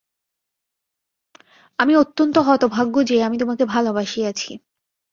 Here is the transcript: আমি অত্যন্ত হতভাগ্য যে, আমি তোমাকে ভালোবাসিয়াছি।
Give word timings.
আমি 1.79 1.93
অত্যন্ত 1.95 2.35
হতভাগ্য 2.39 2.95
যে, 3.03 3.15
আমি 3.23 3.37
তোমাকে 3.37 3.63
ভালোবাসিয়াছি। 3.65 4.51